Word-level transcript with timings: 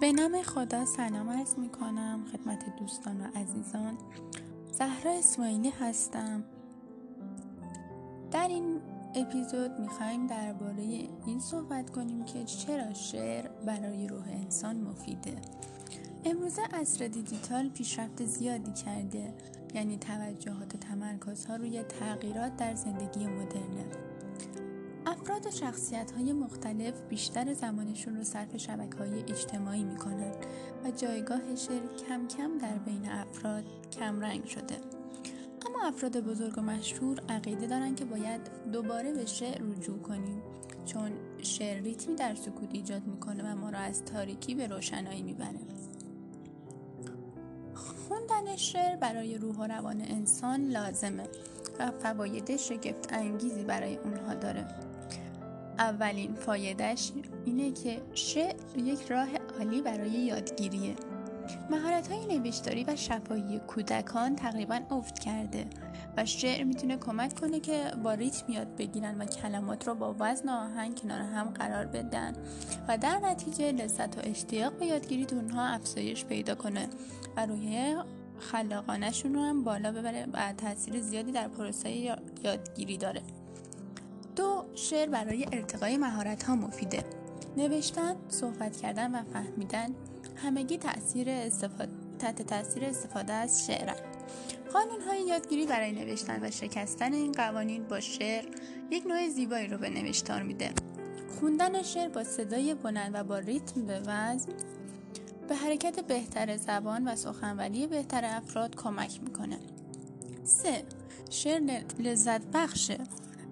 به 0.00 0.12
نام 0.12 0.42
خدا 0.42 0.84
سلام 0.84 1.30
عرض 1.30 1.58
می 1.58 1.68
کنم 1.68 2.24
خدمت 2.32 2.76
دوستان 2.78 3.20
و 3.20 3.24
عزیزان. 3.24 3.98
زهرا 4.72 5.12
اسماعیلی 5.12 5.70
هستم. 5.70 6.44
در 8.30 8.48
این 8.48 8.80
اپیزود 9.14 9.80
می‌خوایم 9.80 10.26
درباره 10.26 10.82
این 11.26 11.40
صحبت 11.40 11.90
کنیم 11.90 12.24
که 12.24 12.44
چرا 12.44 12.94
شعر 12.94 13.48
برای 13.48 14.08
روح 14.08 14.24
انسان 14.28 14.76
مفیده. 14.76 15.36
امروزه 16.24 16.62
عصر 16.62 17.08
دیجیتال 17.08 17.68
پیشرفت 17.68 18.24
زیادی 18.24 18.72
کرده. 18.72 19.34
یعنی 19.76 19.98
توجهات 19.98 20.74
و 20.74 20.78
تمرکزها 20.78 21.56
روی 21.56 21.82
تغییرات 21.82 22.56
در 22.56 22.74
زندگی 22.74 23.26
مدرنه 23.26 23.86
افراد 25.06 25.46
و 25.46 25.50
شخصیت 25.50 26.10
های 26.10 26.32
مختلف 26.32 27.00
بیشتر 27.08 27.54
زمانشون 27.54 28.16
رو 28.16 28.24
صرف 28.24 28.56
شبکه 28.56 28.98
های 28.98 29.20
اجتماعی 29.20 29.84
می‌کنن 29.84 30.32
و 30.84 30.90
جایگاه 30.90 31.56
شعر 31.56 31.86
کم 32.08 32.28
کم 32.28 32.58
در 32.58 32.78
بین 32.78 33.08
افراد 33.08 33.64
کم 33.98 34.20
رنگ 34.20 34.44
شده. 34.44 34.76
اما 35.66 35.88
افراد 35.88 36.20
بزرگ 36.20 36.58
و 36.58 36.60
مشهور 36.60 37.20
عقیده 37.28 37.66
دارن 37.66 37.94
که 37.94 38.04
باید 38.04 38.40
دوباره 38.72 39.12
به 39.12 39.26
شعر 39.26 39.62
رجوع 39.62 39.98
کنیم 39.98 40.42
چون 40.84 41.12
شعر 41.42 41.82
ریتمی 41.82 42.14
در 42.14 42.34
سکوت 42.34 42.68
ایجاد 42.72 43.06
می‌کنه 43.06 43.52
و 43.52 43.56
ما 43.56 43.70
را 43.70 43.78
از 43.78 44.04
تاریکی 44.04 44.54
به 44.54 44.66
روشنایی 44.66 45.22
می‌بره. 45.22 45.60
خوندن 48.28 48.56
شعر 48.56 48.96
برای 48.96 49.38
روح 49.38 49.56
و 49.56 49.66
روان 49.66 50.00
انسان 50.00 50.68
لازمه 50.68 51.28
و 51.78 51.90
فواید 51.90 52.56
شگفت 52.56 53.12
انگیزی 53.12 53.64
برای 53.64 53.96
اونها 53.96 54.34
داره. 54.34 54.66
اولین 55.78 56.34
فایدهش 56.34 57.12
اینه 57.44 57.72
که 57.72 58.02
شعر 58.14 58.54
یک 58.76 59.10
راه 59.10 59.28
عالی 59.58 59.82
برای 59.82 60.10
یادگیریه. 60.10 60.94
مهارت 61.70 62.12
های 62.12 62.38
نوشتاری 62.38 62.84
و 62.84 62.96
شفاهی 62.96 63.58
کودکان 63.58 64.36
تقریبا 64.36 64.80
افت 64.90 65.18
کرده 65.18 65.66
و 66.16 66.24
شعر 66.24 66.64
می‌تونه 66.64 66.96
کمک 66.96 67.40
کنه 67.40 67.60
که 67.60 67.92
با 68.02 68.14
ریتم 68.14 68.52
یاد 68.52 68.76
بگیرن 68.76 69.18
و 69.18 69.24
کلمات 69.24 69.88
رو 69.88 69.94
با 69.94 70.16
وزن 70.18 70.48
و 70.48 70.52
آهنگ 70.52 71.00
کنار 71.00 71.20
هم 71.20 71.44
قرار 71.44 71.86
بدن 71.86 72.32
و 72.88 72.98
در 72.98 73.18
نتیجه 73.18 73.72
لذت 73.72 74.18
و 74.18 74.20
اشتیاق 74.24 74.72
به 74.72 74.86
یادگیری 74.86 75.26
اونها 75.32 75.66
افزایش 75.66 76.24
پیدا 76.24 76.54
کنه 76.54 76.88
و 77.36 77.46
روی 77.46 77.96
خلاقانشون 78.38 79.34
رو 79.34 79.40
هم 79.42 79.64
بالا 79.64 79.92
ببره 79.92 80.26
و 80.32 80.52
تاثیر 80.52 81.00
زیادی 81.00 81.32
در 81.32 81.48
پروسه 81.48 81.90
یادگیری 82.44 82.98
داره. 82.98 83.22
دو 84.36 84.64
شعر 84.74 85.08
برای 85.08 85.46
ارتقای 85.52 85.96
مهارت 85.96 86.42
ها 86.42 86.56
مفیده. 86.56 87.04
نوشتن، 87.56 88.16
صحبت 88.28 88.76
کردن 88.76 89.14
و 89.14 89.22
فهمیدن 89.32 89.94
همگی 90.36 90.78
تاثیر 90.78 91.30
استفاده 91.30 91.92
تحت 92.18 92.42
تاثیر 92.42 92.84
استفاده 92.84 93.32
از 93.32 93.66
شعرن. 93.66 93.96
قانون 94.72 95.00
های 95.00 95.22
یادگیری 95.22 95.66
برای 95.66 95.92
نوشتن 95.92 96.44
و 96.44 96.50
شکستن 96.50 97.12
این 97.12 97.32
قوانین 97.32 97.84
با 97.84 98.00
شعر 98.00 98.44
یک 98.90 99.06
نوع 99.06 99.28
زیبایی 99.28 99.68
رو 99.68 99.78
به 99.78 99.90
نوشتار 99.90 100.42
میده. 100.42 100.70
خوندن 101.40 101.82
شعر 101.82 102.08
با 102.08 102.24
صدای 102.24 102.74
بلند 102.74 103.10
و 103.14 103.24
با 103.24 103.38
ریتم 103.38 103.82
به 103.82 104.00
وزن 104.06 104.52
به 105.48 105.54
حرکت 105.54 106.00
بهتر 106.00 106.56
زبان 106.56 107.08
و 107.08 107.16
سخنوری 107.16 107.86
بهتر 107.86 108.24
افراد 108.24 108.76
کمک 108.76 109.20
می‌کنه. 109.22 109.58
3. 110.44 110.84
شعر 111.30 111.60
لذت 111.98 112.40
بخشه. 112.54 112.98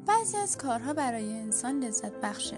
بعضی 0.06 0.36
از 0.36 0.58
کارها 0.58 0.92
برای 0.92 1.32
انسان 1.32 1.84
لذت 1.84 2.12
بخشه. 2.12 2.56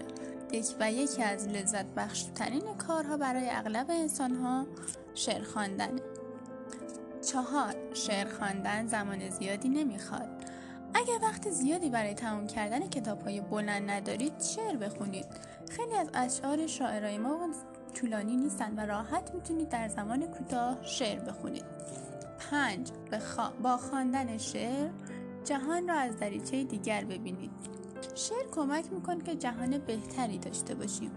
یک 0.51 0.65
و 0.79 0.91
یکی 0.91 1.23
از 1.23 1.47
لذت 1.47 1.85
بخش 1.85 2.23
ترین 2.23 2.73
کارها 2.77 3.17
برای 3.17 3.49
اغلب 3.49 3.85
انسان 3.89 4.35
ها 4.35 4.65
شعر 5.15 5.43
خواندن. 5.43 5.99
چهار 7.31 7.75
شعر 7.93 8.29
خواندن 8.29 8.87
زمان 8.87 9.29
زیادی 9.29 9.69
نمی‌خواد. 9.69 10.29
اگر 10.93 11.19
وقت 11.21 11.49
زیادی 11.49 11.89
برای 11.89 12.13
تمام 12.13 12.47
کردن 12.47 12.89
کتاب 12.89 13.21
های 13.21 13.41
بلند 13.41 13.89
ندارید 13.89 14.41
شعر 14.41 14.75
بخونید. 14.75 15.25
خیلی 15.69 15.95
از 15.95 16.09
اشعار 16.13 16.67
شاعرای 16.67 17.17
ما 17.17 17.49
طولانی 18.01 18.35
نیستن 18.35 18.79
و 18.79 18.85
راحت 18.85 19.33
می‌تونید 19.33 19.69
در 19.69 19.87
زمان 19.87 20.27
کوتاه 20.27 20.77
شعر 20.83 21.19
بخونید. 21.19 21.65
پنج 22.51 22.91
با 23.63 23.77
خواندن 23.77 24.37
شعر 24.37 24.89
جهان 25.45 25.87
را 25.87 25.95
از 25.95 26.17
دریچه 26.17 26.63
دیگر 26.63 27.03
ببینید. 27.03 27.51
شعر 28.15 28.47
کمک 28.51 28.93
می‌کنه 28.93 29.23
که 29.23 29.35
جهان 29.35 29.77
بهتری 29.77 30.37
داشته 30.37 30.75
باشیم. 30.75 31.11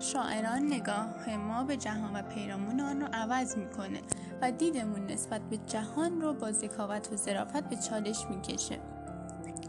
شاعران 0.00 0.66
نگاه 0.66 1.36
ما 1.36 1.64
به 1.64 1.76
جهان 1.76 2.16
و 2.16 2.22
پیرامون 2.22 2.80
آن 2.80 3.00
رو 3.00 3.08
عوض 3.12 3.56
می‌کنه 3.56 4.00
و 4.42 4.50
دیدمون 4.50 5.06
نسبت 5.06 5.40
به 5.40 5.56
جهان 5.56 6.20
رو 6.20 6.34
با 6.34 6.52
ذکاوت 6.52 7.12
و 7.12 7.16
ظرافت 7.16 7.68
به 7.68 7.76
چالش 7.76 8.26
می‌کشه. 8.30 8.78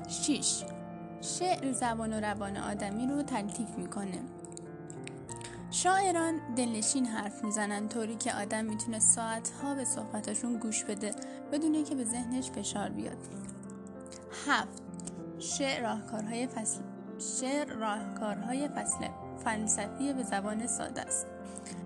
6. 0.07 0.63
شعر 1.21 1.71
زبان 1.71 2.13
و 2.13 2.19
روان 2.19 2.57
آدمی 2.57 3.07
رو 3.07 3.23
تلطیف 3.23 3.69
می‌کنه. 3.77 4.19
شاعران 5.71 6.55
دلنشین 6.55 7.05
حرف 7.05 7.43
می‌زنن 7.43 7.89
طوری 7.89 8.15
که 8.15 8.33
آدم 8.33 8.65
می‌تونه 8.65 8.99
ساعتها 8.99 9.75
به 9.75 9.85
صحبتاشون 9.85 10.57
گوش 10.57 10.83
بده 10.83 11.11
بدون 11.51 11.83
که 11.83 11.95
به 11.95 12.03
ذهنش 12.03 12.51
فشار 12.51 12.89
بیاد. 12.89 13.17
هفت 14.47 14.83
شعر 15.39 15.81
راهکارهای 15.81 16.47
فصل 16.47 16.79
شعر 17.19 17.73
راهکارهای 17.73 18.67
فصل. 18.67 19.07
فلسفی 19.45 20.13
به 20.13 20.23
زبان 20.23 20.67
ساده 20.67 21.01
است. 21.01 21.27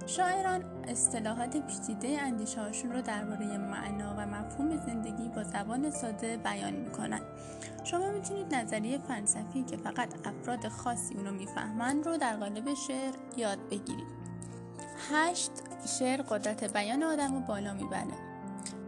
شاعران 0.06 0.64
اصطلاحات 0.88 1.58
پیچیده 1.58 2.22
اندیشهاشون 2.22 2.92
رو 2.92 3.02
درباره 3.02 3.58
معنا 3.58 4.16
و 4.18 4.26
مفهوم 4.26 4.78
زندگی 4.78 5.30
با 5.30 5.44
زبان 5.44 5.92
ساده 5.92 6.38
بیان 6.38 6.74
می‌کنن. 6.74 7.22
شما 7.84 8.12
می‌تونید 8.12 8.56
نظریه 8.56 8.98
فلسفی 8.98 9.64
که 9.64 9.78
فقط 9.78 10.14
افراد 10.28 10.68
خاصی 10.68 11.16
اونو 11.16 11.32
می‌فهمن 11.32 12.04
رو 12.04 12.18
در 12.18 12.36
قالب 12.36 12.74
شعر 12.74 13.14
یاد 13.38 13.58
بگیرید. 13.72 14.08
هشت 15.12 15.52
شعر 16.00 16.22
قدرت 16.22 16.74
بیان 16.74 17.04
آدم 17.04 17.34
رو 17.34 17.40
بالا 17.40 17.74
می‌بره. 17.74 18.34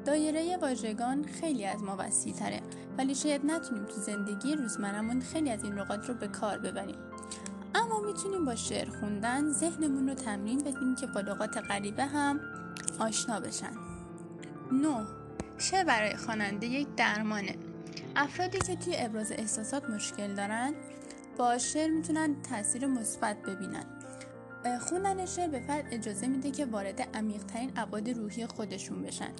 دایره 0.06 0.58
واژگان 0.58 1.24
خیلی 1.24 1.66
از 1.66 1.84
ما 1.84 1.96
وسیع 2.00 2.34
تره 2.34 2.62
ولی 2.98 3.16
شاید 3.16 3.46
نتونیم 3.46 3.86
تو 3.86 4.02
زندگی 4.02 4.56
روزمرمون 4.56 5.22
خیلی 5.22 5.52
از 5.52 5.64
این 5.64 5.74
لغات 5.74 6.10
رو 6.10 6.14
به 6.14 6.28
کار 6.28 6.58
ببریم. 6.58 6.98
می‌تونیم 8.06 8.46
با 8.46 8.56
شعر 8.56 8.90
خوندن 8.90 9.52
ذهنمون 9.52 10.10
رو 10.10 10.16
تمرین 10.16 10.60
بدیم 10.60 10.96
که 10.96 11.08
با 11.08 11.22
لغات 11.22 11.58
غریبه 11.58 12.06
هم 12.06 12.40
آشنا 13.00 13.40
بشن. 13.40 13.72
نو 14.72 15.06
شعر 15.58 15.84
برای 15.84 16.16
خواننده 16.16 16.68
یک 16.68 16.88
درمانه. 16.96 17.56
افرادی 18.16 18.58
که 18.58 18.76
توی 18.76 18.94
ابراز 18.98 19.32
احساسات 19.32 19.90
مشکل 19.90 20.36
دارن 20.36 20.74
با 21.38 21.58
شعر 21.58 21.90
می‌تونن 21.90 22.42
تاثیر 22.42 22.88
مثبت 22.88 23.42
ببینن. 23.42 23.86
خوندن 24.80 25.26
شعر 25.26 25.48
به 25.48 25.60
فرد 25.60 25.86
اجازه 25.92 26.28
میده 26.28 26.52
که 26.52 26.66
وارد 26.66 27.02
عمیقترین 27.02 27.72
ابعاد 27.76 28.10
روحی 28.10 28.46
خودشون 28.46 29.02
بشن 29.02 29.32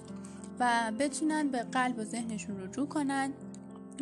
و 0.60 0.92
بتونن 0.98 1.48
به 1.48 1.62
قلب 1.62 1.98
و 1.98 2.04
ذهنشون 2.04 2.60
رجوع 2.60 2.88
کنن 2.88 3.32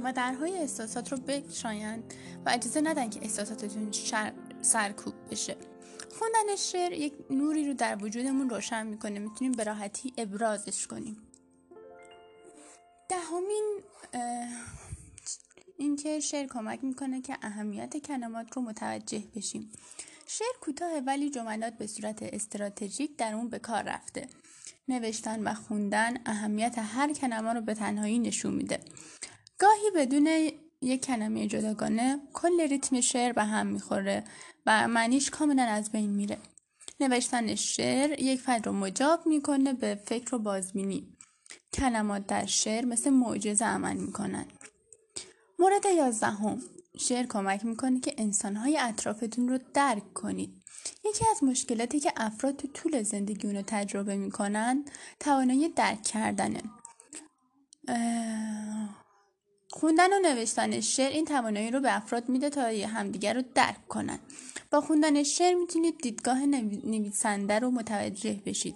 و 0.04 0.12
درهای 0.12 0.58
احساسات 0.58 1.12
رو 1.12 1.18
بشایند 1.18 2.14
و 2.46 2.50
اجازه 2.50 2.80
ندن 2.80 3.10
که 3.10 3.20
احساساتتون 3.22 3.90
سرکوب 4.64 5.14
بشه. 5.30 5.56
خوندن 6.18 6.56
شعر 6.56 6.92
یک 6.92 7.14
نوری 7.30 7.66
رو 7.66 7.74
در 7.74 8.04
وجودمون 8.04 8.50
روشن 8.50 8.86
می‌کنه. 8.86 9.18
می‌تونیم 9.18 9.52
به 9.52 9.64
راحتی 9.64 10.12
ابرازش 10.18 10.86
کنیم. 10.86 11.16
دهمین 13.08 13.80
اینکه 15.78 16.20
شعر 16.20 16.46
کمک 16.46 16.84
می‌کنه 16.84 17.22
که 17.22 17.38
اهمیت 17.42 17.96
کلمات 17.96 18.56
رو 18.56 18.62
متوجه 18.62 19.24
بشیم. 19.36 19.72
شعر 20.26 20.54
کوتاه 20.60 20.98
ولی 20.98 21.30
جملات 21.30 21.74
به 21.78 21.86
صورت 21.86 22.22
استراتژیک 22.22 23.16
در 23.16 23.34
اون 23.34 23.48
به 23.48 23.58
کار 23.58 23.82
رفته. 23.82 24.28
نوشتن 24.88 25.42
و 25.48 25.54
خوندن 25.54 26.14
اهمیت 26.26 26.74
هر 26.78 27.12
کلمه 27.12 27.52
رو 27.52 27.60
به 27.60 27.74
تنهایی 27.74 28.18
نشون 28.18 28.54
میده. 28.54 28.80
گاهی 29.58 29.90
بدون 29.96 30.50
یک 30.84 31.04
کلمه 31.04 31.46
جداگانه 31.46 32.20
کل 32.32 32.60
ریتم 32.68 33.00
شعر 33.00 33.32
به 33.32 33.44
هم 33.44 33.66
می‌خوره 33.66 34.24
و 34.66 34.88
معنیش 34.88 35.30
کاملا 35.30 35.62
از 35.62 35.92
بین 35.92 36.10
میره. 36.10 36.38
نوشتن 37.00 37.54
شعر 37.54 38.20
یک 38.20 38.40
فرد 38.40 38.66
رو 38.66 38.72
مجاب 38.72 39.26
می‌کنه 39.26 39.72
به 39.72 39.94
فکر 40.06 40.34
و 40.34 40.38
بازبینی. 40.38 41.16
کلمات 41.72 42.26
در 42.26 42.46
شعر 42.46 42.84
مثل 42.84 43.10
معجزه 43.10 43.64
عمل 43.64 43.96
می‌کنن. 43.96 44.44
مورد 45.58 45.86
یازدهم. 45.96 46.62
شعر 46.98 47.26
کمک 47.26 47.64
می‌کنه 47.64 48.00
که 48.00 48.14
انسانهای 48.18 48.78
اطرافتون 48.78 49.48
رو 49.48 49.58
درک 49.74 50.12
کنید. 50.12 50.62
یکی 51.04 51.24
از 51.30 51.44
مشکلاتی 51.44 52.00
که 52.00 52.12
افراد 52.16 52.56
تو 52.56 52.68
طول 52.68 53.02
زندگی 53.02 53.46
اونو 53.46 53.62
تجربه 53.66 54.16
می‌کنن 54.16 54.84
توانایی 55.20 55.68
درک 55.68 56.02
کردنه. 56.02 56.62
خوندن 59.76 60.12
و 60.12 60.20
نوشتن 60.20 60.80
شعر 60.80 61.10
این 61.10 61.24
توانایی 61.24 61.70
رو 61.70 61.80
به 61.80 61.96
افراد 61.96 62.28
میده 62.28 62.50
تا 62.50 62.62
همدیگر 62.62 63.34
رو 63.34 63.42
درک 63.54 63.88
کنن. 63.88 64.18
با 64.70 64.80
خوندن 64.80 65.22
شعر 65.22 65.54
می‌تونید 65.54 65.98
دیدگاه 65.98 66.46
نویسنده 66.84 67.58
رو 67.58 67.70
متوجه 67.70 68.42
بشید. 68.46 68.74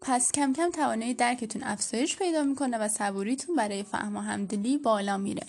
پس 0.00 0.32
کم 0.32 0.52
کم 0.52 0.70
توانایی 0.70 1.14
درکتون 1.14 1.62
افزایش 1.62 2.16
پیدا 2.16 2.42
می‌کنه 2.42 2.78
و 2.78 2.88
صبوریتون 2.88 3.56
برای 3.56 3.82
فهم 3.82 4.16
و 4.16 4.20
همدلی 4.20 4.78
بالا 4.78 5.16
میره. 5.16 5.46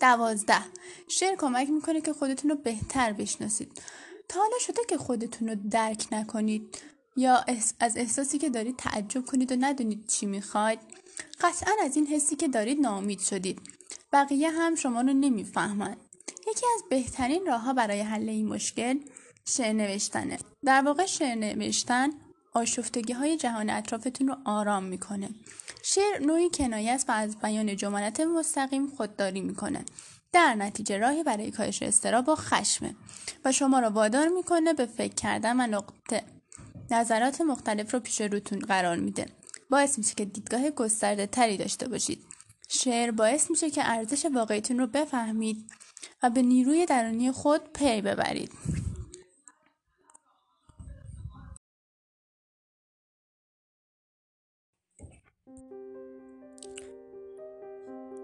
دوازده. 0.00 0.62
شعر 1.08 1.36
کمک 1.36 1.70
می‌کنه 1.70 2.00
که 2.00 2.12
خودتون 2.12 2.50
رو 2.50 2.56
بهتر 2.56 3.12
بشناسید. 3.12 3.82
تا 4.28 4.40
حالا 4.40 4.58
شده 4.60 4.80
که 4.88 4.98
خودتون 4.98 5.48
رو 5.48 5.54
درک 5.70 6.06
نکنید 6.12 6.78
یا 7.16 7.44
از 7.80 7.96
احساسی 7.96 8.38
که 8.38 8.50
دارید 8.50 8.76
تعجب 8.76 9.26
کنید 9.26 9.52
و 9.52 9.56
ندونید 9.60 10.06
چی 10.06 10.26
می‌خواید؟ 10.26 10.78
قطعا 11.40 11.72
از 11.84 11.96
این 11.96 12.06
حسی 12.06 12.36
که 12.36 12.48
دارید 12.48 12.80
ناامید 12.80 13.20
شدید. 13.20 13.60
بقیه 14.12 14.50
هم 14.50 14.74
شما 14.74 15.00
رو 15.00 15.12
نمی‌فهمند 15.12 15.96
یکی 16.48 16.66
از 16.74 16.82
بهترین 16.90 17.46
راهها 17.46 17.72
برای 17.72 18.00
حل 18.00 18.28
این 18.28 18.48
مشکل 18.48 18.98
شعر 19.48 19.72
نوشتنه. 19.72 20.38
در 20.64 20.82
واقع 20.82 21.06
شعر 21.06 21.34
نوشتن 21.34 22.10
آشفتگی 22.52 23.12
های 23.12 23.36
جهان 23.36 23.70
اطرافتون 23.70 24.28
رو 24.28 24.36
آرام 24.44 24.84
می‌کنه. 24.84 25.30
شعر 25.82 26.18
نوعی 26.18 26.50
کنایه 26.50 26.92
است 26.92 27.08
و 27.08 27.12
از 27.12 27.36
بیان 27.38 27.76
جملات 27.76 28.20
مستقیم 28.20 28.86
خودداری 28.86 29.40
می‌کنه. 29.40 29.84
در 30.32 30.54
نتیجه 30.54 30.98
راهی 30.98 31.22
برای 31.22 31.50
کاهش 31.50 31.82
استراب 31.82 32.28
و 32.28 32.34
خشمه 32.34 32.96
و 33.44 33.52
شما 33.52 33.78
را 33.78 33.90
وادار 33.90 34.28
می‌کنه 34.28 34.72
به 34.72 34.86
فکر 34.86 35.14
کردن 35.14 35.60
و 35.60 35.66
نقطه 35.66 36.22
نظرات 36.90 37.40
مختلف 37.40 37.94
رو 37.94 38.00
پیش 38.00 38.20
روتون 38.20 38.58
قرار 38.58 38.96
میده. 38.96 39.26
باعث 39.70 39.98
میشه 39.98 40.14
که 40.14 40.24
دیدگاه 40.24 40.70
گسترده 40.70 41.26
تری 41.26 41.56
داشته 41.56 41.88
باشید. 41.88 42.24
شعر 42.68 43.10
باعث 43.10 43.50
میشه 43.50 43.70
که 43.70 43.82
ارزش 43.84 44.26
واقعیتون 44.34 44.78
رو 44.78 44.86
بفهمید 44.86 45.70
و 46.22 46.30
به 46.30 46.42
نیروی 46.42 46.86
درونی 46.86 47.32
خود 47.32 47.72
پی 47.72 48.00
ببرید. 48.00 48.52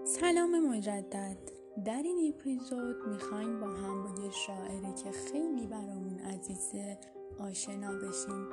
سلام 0.05 0.69
مجدد. 0.69 1.37
در 1.85 2.01
این 2.03 2.33
اپیزود 2.33 3.07
می‌خوایم 3.07 3.59
با 3.59 3.67
هم 3.67 4.03
با 4.03 4.23
یه 4.23 4.31
شاعره 4.31 4.93
که 5.03 5.11
خیلی 5.11 5.67
برامون 5.67 6.19
عزیزه 6.19 6.97
آشنا 7.39 7.91
بشیم. 7.91 8.49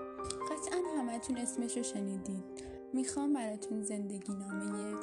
قطعا 0.51 0.79
همتون 0.99 1.37
اسمش 1.37 1.77
رو 1.77 1.83
شنیدید. 1.83 2.70
می‌خوام 2.93 3.33
براتون 3.33 3.83
زندگی 3.83 4.33
نامه 4.33 4.95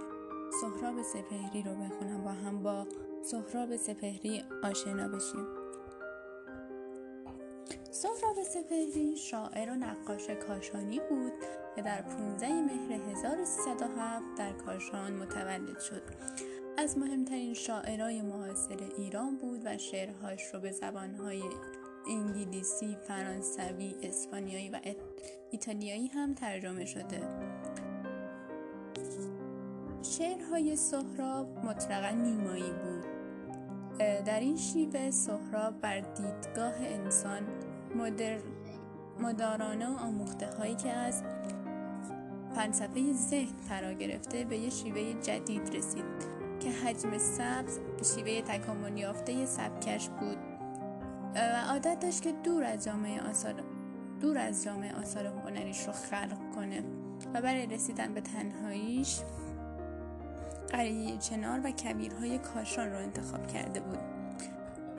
سهراب 0.62 1.02
سپهری 1.02 1.64
رو 1.64 1.76
بخونم 1.76 2.24
با 2.24 2.32
هم 2.32 2.64
با 2.64 2.88
سهراب 3.24 3.76
سپهری 3.76 4.44
آشنا 4.64 5.08
بشیم. 5.08 5.48
سهراب 7.92 8.44
سپهری 8.44 9.18
شاعر 9.18 9.72
و 9.72 9.76
نقاش 9.76 10.30
کاشانی 10.30 11.00
بود 11.10 11.34
که 11.76 11.82
در 11.82 12.02
15 12.02 12.62
مهر 12.62 12.92
1307 12.92 14.26
در 14.38 14.52
کاشان 14.52 15.14
متولد 15.14 15.80
شد. 15.80 16.02
از 16.78 16.98
مهمترین 16.98 17.54
شاعرای 17.54 18.22
معاصر 18.22 18.78
ایران 18.98 19.38
بود 19.38 19.62
و 19.66 19.78
شعرهاش 19.78 20.54
رو 20.54 20.60
به 20.60 20.72
زبانهای 20.72 21.44
انگلیسی، 22.10 22.98
فرانسوی، 23.08 23.96
اسپانیایی 24.04 24.70
و 24.70 24.80
ایتالیایی 25.52 26.08
هم 26.08 26.34
ترجمه 26.34 26.86
شده. 26.86 27.47
شعرهای 30.12 30.76
سهراب 30.76 31.66
مطلقا 31.66 32.10
نیمایی 32.10 32.72
بود. 32.72 33.06
در 34.00 34.40
این 34.40 34.58
شیوه 34.58 35.12
سهراب 35.12 35.82
بر 35.82 36.00
دیدگاه 36.00 36.74
انسان 36.80 37.42
مدر... 37.96 38.38
مدارانه 39.20 39.88
و 39.88 39.98
آموخته 39.98 40.48
هایی 40.48 40.76
که 40.76 40.90
از 40.90 41.24
فلسفه 42.56 43.14
ذهن 43.14 43.58
فرا 43.70 43.94
گرفته 43.94 44.46
به 44.46 44.58
یه 44.58 44.70
شیوه 44.70 45.22
جدید 45.22 45.76
رسید 45.76 46.06
که 46.60 46.72
حجم 46.72 47.18
سبز 47.18 47.80
شیوه 48.16 48.42
تکامل 48.42 48.98
یافته 48.98 49.46
سبکش 49.46 50.10
بود. 50.10 50.38
و 51.36 51.72
عادت 51.72 52.00
داشت 52.00 52.22
که 52.22 52.32
دور 52.32 52.64
از 52.64 52.86
جامعه 52.86 53.22
آثار 53.22 53.64
دور 54.22 54.38
از 54.38 54.64
جامعه 54.64 54.96
آثار 54.96 55.26
هنریش 55.26 55.88
رو 55.88 55.94
خلق 55.94 56.56
کنه 56.56 56.84
و 57.34 57.42
برای 57.42 57.66
رسیدن 57.66 58.14
به 58.14 58.22
تنهاییش 58.22 59.20
قریه 60.70 61.18
چنار 61.18 61.62
و 61.64 61.72
کبیرهای 61.72 62.38
کاشان 62.38 62.92
رو 62.92 62.98
انتخاب 62.98 63.48
کرده 63.48 63.80
بود. 63.80 64.00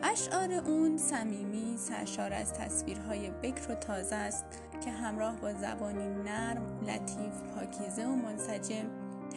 اشعار 0.03 0.53
اون 0.53 0.99
صمیمی 0.99 1.77
سرشار 1.77 2.33
از 2.33 2.55
تصویرهای 2.55 3.31
بکر 3.31 3.73
و 3.73 3.75
تازه 3.75 4.17
است 4.17 4.45
که 4.85 4.91
همراه 4.91 5.37
با 5.37 5.53
زبانی 5.53 6.09
نرم، 6.09 6.81
لطیف، 6.81 7.43
پاکیزه 7.55 8.07
و 8.07 8.17
منسجم 8.17 8.85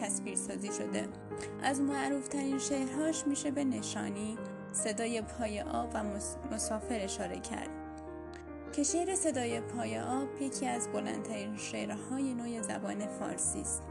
تصویرسازی 0.00 0.72
شده. 0.72 1.08
از 1.62 1.80
معروفترین 1.80 2.58
شعرهاش 2.58 3.26
میشه 3.26 3.50
به 3.50 3.64
نشانی 3.64 4.38
صدای 4.72 5.22
پای 5.22 5.60
آب 5.60 5.90
و 5.94 6.04
مسافر 6.54 6.98
اشاره 7.00 7.38
کرد. 7.38 7.68
که 8.72 8.82
شعر 8.82 9.14
صدای 9.14 9.60
پای 9.60 9.98
آب 9.98 10.28
یکی 10.42 10.66
از 10.66 10.88
بلندترین 10.92 11.56
شعرهای 11.56 12.34
نوع 12.34 12.62
زبان 12.62 13.06
فارسی 13.06 13.60
است. 13.60 13.82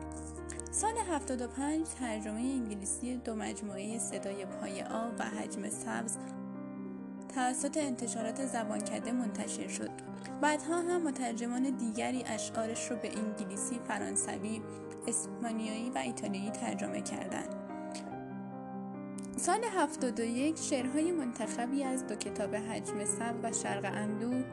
سال 0.74 0.94
75 0.98 1.88
ترجمه 2.00 2.40
انگلیسی 2.40 3.18
دو 3.18 3.36
مجموعه 3.36 4.00
صدای 4.00 4.46
پای 4.46 4.84
آب 4.84 5.14
و 5.20 5.24
حجم 5.24 5.70
سبز 5.70 6.18
توسط 7.36 7.78
انتشارات 7.78 8.46
زبانکده 8.46 9.12
منتشر 9.12 9.68
شد 9.68 9.90
بعدها 10.42 10.82
هم 10.82 11.02
مترجمان 11.02 11.78
دیگری 11.78 12.24
اشعارش 12.24 12.92
رو 12.92 12.96
به 12.96 13.12
انگلیسی، 13.18 13.80
فرانسوی، 13.88 14.62
اسپانیایی 15.08 15.90
و 15.90 15.98
ایتالیایی 15.98 16.52
ترجمه 16.52 17.02
کردند. 17.02 17.56
سال 19.38 19.64
71 19.64 20.60
شعرهای 20.60 21.12
منتخبی 21.12 21.84
از 21.84 22.08
دو 22.08 22.16
کتاب 22.16 22.56
حجم 22.56 23.06
سب 23.06 23.36
و 23.44 23.52
شرق 23.52 23.86
اندو 23.86 24.44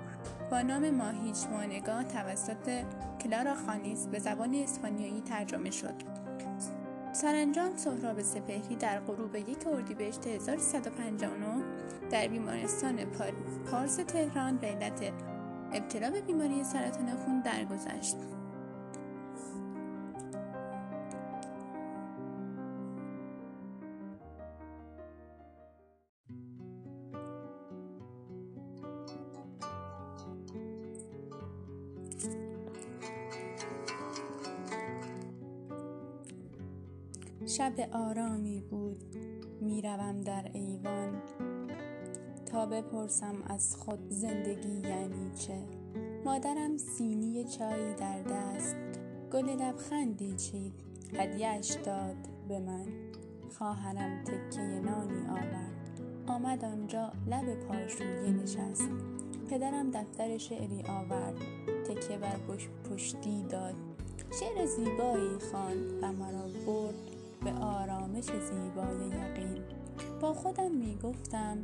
با 0.50 0.62
نام 0.62 0.90
ماهیچ 0.90 1.46
مانگاه 1.52 2.04
توسط 2.04 2.84
کلارا 3.20 3.54
خانیس 3.54 4.06
به 4.06 4.18
زبان 4.18 4.54
اسپانیایی 4.54 5.20
ترجمه 5.20 5.70
شد. 5.70 5.94
سرانجام 7.12 7.76
سهراب 7.76 8.22
سپهری 8.22 8.76
در 8.76 9.00
غروب 9.00 9.36
یک 9.36 9.66
اردیبهشت 9.66 10.26
1359 10.26 11.64
در 12.10 12.28
بیمارستان 12.28 12.96
پارس 13.70 13.96
تهران 13.96 14.56
به 14.56 14.66
علت 14.66 15.12
ابتلا 15.72 16.10
به 16.10 16.20
بیماری 16.20 16.64
سرطان 16.64 17.16
خون 17.16 17.40
درگذشت. 17.40 18.16
شب 37.48 37.72
آرامی 37.92 38.60
بود. 38.60 39.04
می‌روم 39.60 40.20
در 40.20 40.50
ایوان. 40.54 41.22
تا 42.46 42.66
بپرسم 42.66 43.34
از 43.46 43.76
خود 43.76 44.10
زندگی 44.10 44.80
یعنی 44.88 45.30
چه؟ 45.38 45.62
مادرم 46.24 46.76
سینی 46.76 47.44
چایی 47.44 47.94
در 47.94 48.22
دست. 48.22 48.76
گل 49.32 49.48
لبخندی 49.50 50.34
چید. 50.34 50.72
هدیهش 51.14 51.70
داد 51.84 52.16
به 52.48 52.58
من. 52.58 52.86
خواهرم 53.58 54.24
تکه 54.24 54.60
نانی 54.60 55.26
آورد. 55.28 56.00
آمد 56.26 56.64
آنجا 56.64 57.12
لب 57.26 57.54
پاشویه 57.54 58.30
نشست. 58.30 58.90
پدرم 59.50 59.90
دفتر 59.90 60.38
شعری 60.38 60.84
آورد. 60.88 61.38
تکه 61.86 62.18
بر 62.18 62.36
پشتی 62.90 63.42
داد. 63.42 63.74
شعر 64.40 64.66
زیبایی 64.66 65.38
خواند 65.50 65.92
و 66.02 66.12
مرا 66.12 66.48
برد. 66.66 67.17
به 67.44 67.52
آرامش 67.52 68.24
زیبای 68.24 69.06
یقین. 69.06 69.62
با 70.20 70.34
خودم 70.34 70.70
می 70.72 70.98
گفتم 71.02 71.58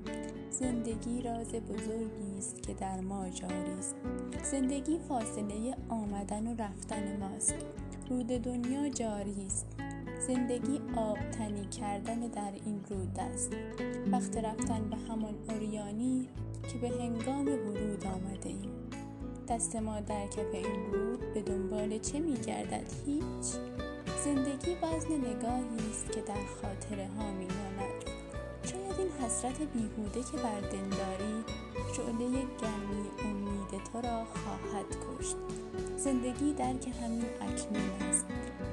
زندگی 0.50 1.22
راز 1.22 1.48
بزرگی 1.48 2.38
است 2.38 2.62
که 2.62 2.74
در 2.74 3.00
ما 3.00 3.28
جاری 3.28 3.72
است. 3.78 3.96
زندگی 4.42 4.98
فاصله 4.98 5.76
آمدن 5.88 6.46
و 6.46 6.54
رفتن 6.62 7.16
ماست. 7.20 7.54
رود 8.10 8.26
دنیا 8.26 8.88
جاری 8.88 9.46
است. 9.46 9.66
زندگی 10.26 10.80
آبتنی 10.96 11.64
کردن 11.64 12.20
در 12.20 12.52
این 12.64 12.80
رود 12.90 13.18
است. 13.20 13.52
وقت 14.12 14.36
رفتن 14.36 14.90
به 14.90 14.96
همان 14.96 15.34
اوریانی 15.48 16.28
که 16.72 16.78
به 16.78 16.88
هنگام 16.88 17.46
ورود 17.46 18.06
آمده 18.06 18.48
ایم. 18.48 18.70
دست 19.48 19.76
ما 19.76 20.00
در 20.00 20.26
کف 20.26 20.54
این 20.54 20.92
رود 20.92 21.34
به 21.34 21.42
دنبال 21.42 21.98
چه 21.98 22.20
می 22.20 22.34
گردد 22.34 22.92
هیچ. 23.06 23.83
زندگی 24.24 24.74
وزن 24.82 25.14
نگاهی 25.14 25.90
است 25.90 26.12
که 26.12 26.20
در 26.20 26.44
خاطره 26.62 27.08
ها 27.18 27.32
میماند. 27.32 28.04
شاید 28.62 28.98
این 28.98 29.08
حسرت 29.22 29.58
بیهوده 29.62 30.22
که 30.22 30.36
بر 30.36 30.60
دلداری 30.60 31.44
شعله 31.96 32.30
گرمی 32.62 33.08
امید 33.24 33.84
تو 33.92 34.00
را 34.00 34.24
خواهد 34.24 34.86
کشت. 34.88 35.36
زندگی 35.96 36.52
درک 36.52 36.88
همین 37.02 37.24
اکنون 37.40 38.08
است. 38.08 38.26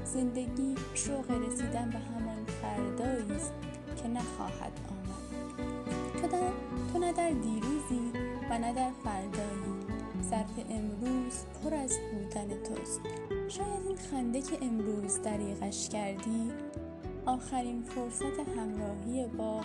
زندگی 0.06 0.76
شوق 0.94 1.32
رسیدن 1.32 1.90
به 1.90 2.00
همان 2.00 2.46
فردایی 2.62 3.32
است 3.32 3.54
که 4.04 4.08
نخواهد 4.08 4.80
آمد. 4.90 5.52
تو, 6.22 6.28
در، 6.28 6.52
تو 6.94 7.00
نه 7.00 7.14
در 7.14 7.30
دیروزی 7.30 8.12
و 8.50 8.58
نه 8.58 8.74
در 8.74 8.92
فردایی. 9.04 9.72
ظرف 10.30 10.66
امروز 10.70 11.34
پر 11.64 11.74
از 11.74 11.98
بودن 12.12 12.48
توست. 12.64 13.02
شاید 13.58 13.88
این 13.88 13.98
خنده 13.98 14.42
که 14.42 14.58
امروز 14.62 15.22
دریغش 15.22 15.90
کردی 15.90 16.52
آخرین 17.26 17.84
فرصت 17.84 18.40
همراهی 18.58 19.28
با 19.28 19.62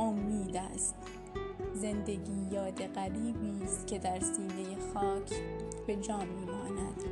امید 0.00 0.56
است. 0.56 0.94
زندگی 1.74 2.48
یاد 2.52 2.86
غریبی 2.86 3.64
است 3.64 3.86
که 3.86 3.98
در 3.98 4.20
سینه 4.20 4.76
خاک 4.94 5.32
به 5.86 5.96
جا 5.96 6.18
میماند. 6.18 7.04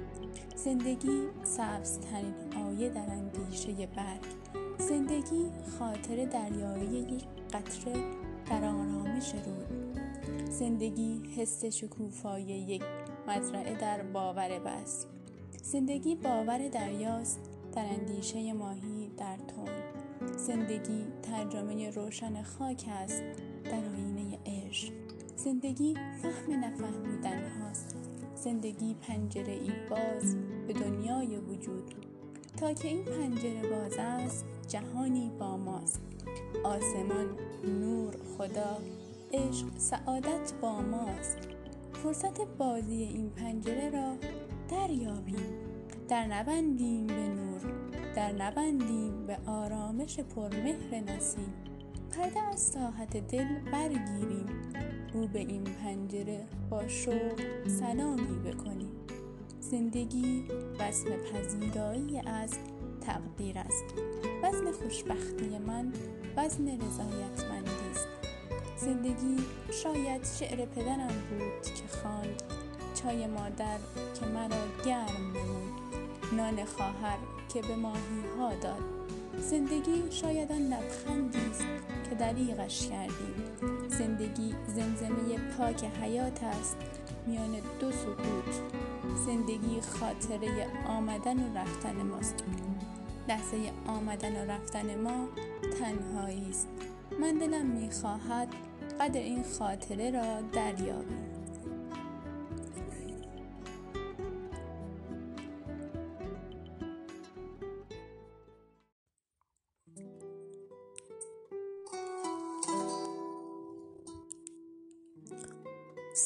زندگی 0.54 1.28
سبزترین 1.42 2.34
آیه 2.66 2.88
در 2.88 3.06
اندیشه 3.10 3.86
برگ. 3.86 4.20
زندگی 4.78 5.50
خاطر 5.78 6.24
دریایی 6.24 6.98
یک 6.98 7.24
قطره 7.52 7.92
در 8.50 8.64
آرامش 8.64 9.32
رود 9.34 9.98
زندگی 10.50 11.22
حس 11.36 11.64
شکوفای 11.64 12.42
یک 12.42 12.82
مزرعه 13.28 13.74
در 13.74 14.02
باور 14.02 14.58
بس. 14.58 15.06
زندگی 15.62 16.14
باور 16.14 16.68
دریاست 16.68 17.40
در 17.74 17.84
اندیشه 17.84 18.52
ماهی 18.52 19.10
در 19.18 19.36
تون 19.36 19.68
زندگی 20.36 21.04
ترجمه 21.22 21.90
روشن 21.90 22.42
خاک 22.42 22.84
است 22.88 23.22
در 23.64 23.84
آینه 23.84 24.38
عشق. 24.46 24.92
زندگی 25.36 25.94
فهم 25.94 26.64
نفهمیدن 26.64 27.48
هاست. 27.48 27.96
زندگی 28.34 28.94
پنجره 28.94 29.52
ای 29.52 29.72
باز 29.90 30.36
به 30.66 30.72
دنیای 30.72 31.36
وجود. 31.36 31.94
تا 32.56 32.72
که 32.72 32.88
این 32.88 33.04
پنجره 33.04 33.62
باز 33.70 33.96
است 33.98 34.44
جهانی 34.68 35.32
با 35.38 35.56
ماست. 35.56 36.00
آسمان 36.64 37.26
نور 37.64 38.16
خدا 38.38 38.78
عشق 39.32 39.66
سعادت 39.78 40.52
با 40.62 40.80
ماست. 40.80 41.38
فرصت 41.92 42.40
بازی 42.58 43.02
این 43.02 43.30
پنجره 43.30 43.90
را 43.90 44.16
دریابیم. 44.68 45.52
در 46.08 46.26
نبندیم 46.26 47.06
به 47.06 47.28
نور 47.28 47.60
در 48.14 48.32
نبندیم 48.32 49.26
به 49.26 49.38
آرامش 49.46 50.20
پرمهر 50.20 51.00
نسیم. 51.00 51.54
پرده 52.10 52.40
از 52.40 52.60
ساحت 52.60 53.16
دل 53.16 53.46
برگیریم. 53.72 54.46
رو 55.12 55.26
به 55.26 55.38
این 55.38 55.64
پنجره 55.64 56.46
با 56.70 56.88
شوق 56.88 57.40
سلامی 57.68 58.38
بکنیم 58.52 58.90
زندگی 59.60 60.44
وزن 60.78 61.10
پذیرایی 61.16 62.18
از 62.18 62.54
تقدیر 63.00 63.58
است. 63.58 63.84
وزن 64.42 64.72
خوشبختی 64.72 65.58
من 65.66 65.92
وزن 66.36 66.66
رضایتمندی 66.66 67.90
است. 67.90 68.08
زندگی 68.76 69.36
شاید 69.70 70.24
شعر 70.24 70.66
پدرم 70.66 71.08
بود 71.08 71.62
که 71.62 71.88
خواند. 71.88 72.61
چای 73.02 73.26
مادر 73.26 73.78
که 74.20 74.26
مرا 74.26 74.84
گرم 74.86 75.32
نمود. 75.34 75.72
نان 76.36 76.64
خواهر 76.64 77.18
که 77.48 77.62
به 77.62 77.76
ماهی 77.76 78.22
ها 78.38 78.54
داد. 78.54 78.82
زندگی 79.38 80.02
شاید 80.10 80.52
آن 80.52 80.58
لبخندی 80.58 81.38
است 81.50 81.64
که 82.10 82.14
دریغش 82.14 82.88
کردیم. 82.88 83.34
زندگی 83.88 84.54
زمزمه 84.66 85.38
پاک 85.58 85.84
حیات 85.84 86.42
است 86.42 86.76
میان 87.26 87.52
دو 87.80 87.90
سکوت 87.90 88.60
زندگی 89.26 89.80
خاطره 89.80 90.66
آمدن 90.88 91.36
و 91.36 91.58
رفتن 91.58 92.02
ماست. 92.02 92.44
لحظه 93.28 93.56
آمدن 93.86 94.32
و 94.32 94.50
رفتن 94.50 95.00
ما 95.00 95.28
تنهایی 95.78 96.46
است. 96.50 96.68
من 97.20 97.38
دلم 97.38 97.66
می‌خواهد 97.66 98.48
قدر 99.00 99.20
این 99.20 99.44
خاطره 99.58 100.10
را 100.10 100.40
دریابیم. 100.52 101.31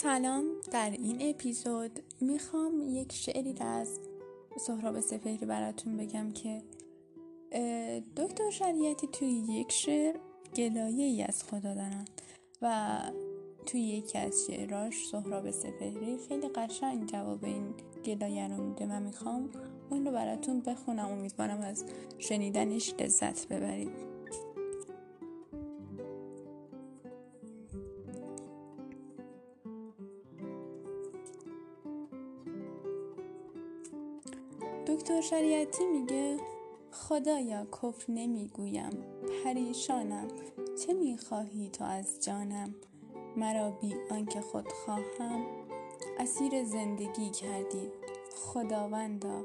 سلام 0.06 0.44
در 0.72 0.90
این 0.90 1.30
اپیزود 1.30 1.90
می‌خوام 2.20 2.82
یک 2.88 3.12
شعری 3.12 3.54
از 3.60 4.00
سهراب 4.58 5.00
سفهری 5.00 5.46
براتون 5.46 5.96
بگم 5.96 6.32
که 6.32 6.62
دکتر 8.16 8.50
شریعتی 8.50 9.06
توی 9.06 9.28
یک 9.28 9.72
شعر 9.72 10.16
گلایه 10.56 11.04
ای 11.04 11.22
از 11.22 11.44
خدا 11.44 11.74
دارن 11.74 12.04
و 12.62 12.98
توی 13.66 13.80
یکی 13.80 14.18
از 14.18 14.46
شعراش 14.46 15.08
سهراب 15.10 15.50
سفهری 15.50 16.18
خیلی 16.28 16.48
قشنگ 16.48 17.06
جواب 17.06 17.44
این 17.44 17.74
گلایه 18.04 18.48
رو 18.48 18.62
میده. 18.64 18.86
من 18.86 19.02
می‌خوام 19.02 19.50
اون 19.90 20.06
رو 20.06 20.12
براتون 20.12 20.60
بخونم. 20.60 21.08
امیدوارم 21.08 21.60
از 21.60 21.84
شنیدنش 22.18 22.94
لذت 23.00 23.48
ببرید. 23.48 24.15
شریعتی 35.30 35.86
میگه 35.86 36.36
خدایا 36.92 37.64
کفر 37.64 38.12
نمی‌گویم 38.12 38.90
پریشانم 39.44 40.28
چه 40.80 40.92
می‌خواهی 40.92 41.68
تو 41.68 41.84
از 41.84 42.24
جانم؟ 42.24 42.74
مرا 43.36 43.70
بی 43.70 43.94
آنکه 44.10 44.40
خود 44.40 44.72
خواهم. 44.72 45.46
اسیر 46.18 46.64
زندگی 46.64 47.30
کردی 47.30 47.90
خداوندا. 48.36 49.42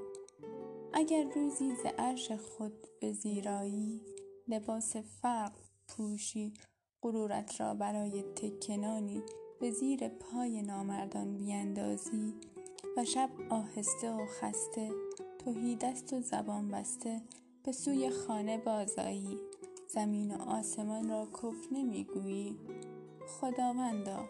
اگر 0.93 1.23
روزی 1.35 1.75
ز 1.75 1.85
عرش 1.97 2.31
خود 2.31 2.87
به 2.99 3.11
زیرایی 3.11 4.01
لباس 4.47 4.95
فقر 4.95 5.61
پوشی 5.87 6.53
غرورت 7.01 7.61
را 7.61 7.73
برای 7.73 8.23
تکنانی 8.23 9.23
به 9.59 9.71
زیر 9.71 10.07
پای 10.07 10.61
نامردان 10.61 11.37
بیندازی 11.37 12.33
و 12.97 13.05
شب 13.05 13.29
آهسته 13.49 14.11
و 14.11 14.25
خسته 14.25 14.91
توهی 15.45 15.75
دست 15.75 16.13
و 16.13 16.21
زبان 16.21 16.71
بسته 16.71 17.21
به 17.63 17.71
سوی 17.71 18.09
خانه 18.09 18.57
بازایی 18.57 19.39
زمین 19.87 20.35
و 20.35 20.41
آسمان 20.41 21.09
را 21.09 21.25
کف 21.25 21.71
نمی‌گویی. 21.71 22.57
خداوندا 23.27 24.25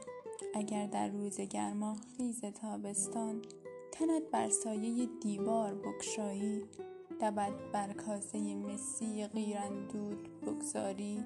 اگر 0.55 0.87
در 0.87 1.07
روز 1.07 1.41
گرما 1.41 1.95
خیز 2.17 2.41
تابستان 2.41 3.41
تنت 3.91 4.23
بر 4.31 4.49
سایه 4.49 5.09
دیوار 5.21 5.75
بکشایی 5.75 6.63
لبت 7.21 7.53
بر 7.73 7.93
کاسه 7.93 8.55
مسی 8.55 9.27
غیراندود 9.27 10.41
بگذاری. 10.41 11.23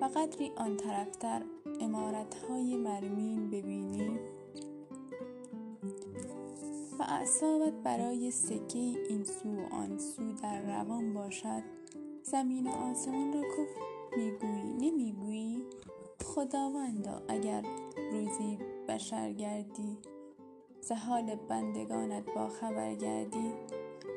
و 0.00 0.04
قدری 0.04 0.50
آن 0.56 0.76
طرفتر 0.76 1.42
امارتهای 1.80 2.76
مرمین 2.76 3.50
ببینی. 3.50 4.18
و 7.00 7.02
اعصابت 7.08 7.72
برای 7.72 8.30
سکه 8.30 8.78
این 8.78 9.24
سو 9.24 9.48
و 9.48 9.74
آن 9.74 9.98
سو 9.98 10.32
در 10.32 10.62
روان 10.62 11.14
باشد. 11.14 11.62
زمین 12.22 12.66
و 12.66 12.70
آسمان 12.70 13.32
را 13.32 13.42
کف 13.42 13.68
می‌گویی 14.16 14.90
نمی‌گویی؟ 14.90 15.64
خداوندا 16.24 17.22
اگر 17.28 17.64
روزی 18.12 18.58
بشر 18.88 19.32
گردی 19.32 19.98
ز 20.80 20.92
حال 20.92 21.34
بندگانت 21.34 22.24
با 22.34 22.48
خبر 22.48 22.94
گردی 22.94 23.52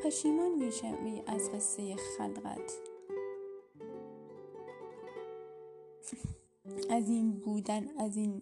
پشیمان 0.04 0.52
می‌شوی 0.52 1.24
از 1.28 1.52
قصه 1.52 1.96
خلقت. 1.96 2.80
از 6.98 7.10
این 7.10 7.32
بودن 7.32 7.88
از 7.98 8.18
این 8.18 8.42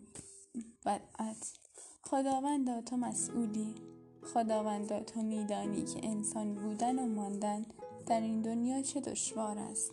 بدعت. 0.85 1.53
خداوندا 2.01 2.81
تو 2.81 2.97
مسئولی. 2.97 3.75
خداوندا 4.23 4.99
تو 4.99 5.21
میدانی 5.21 5.83
که 5.83 5.99
انسان 6.03 6.53
بودن 6.53 6.99
و 6.99 7.05
ماندن 7.05 7.65
در 8.05 8.21
این 8.21 8.41
دنیا 8.41 8.81
چه 8.81 9.01
دشوار 9.01 9.57
است؟ 9.57 9.91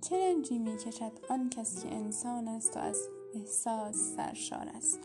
چه 0.00 0.16
رنجی 0.16 0.58
می 0.58 0.76
کشد 0.76 1.12
آن 1.30 1.50
کس 1.50 1.82
که 1.82 1.94
انسان 1.94 2.48
است 2.48 2.76
و 2.76 2.80
از 2.80 3.08
احساس 3.34 3.96
سرشار 3.96 4.68
است؟ 4.74 4.98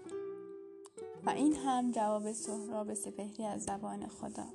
و 1.26 1.30
این 1.30 1.56
هم 1.56 1.92
جواب 1.92 2.32
سهراب 2.32 2.94
سپهری 2.94 3.46
از 3.46 3.64
زبان 3.64 4.08
خدا. 4.08 4.46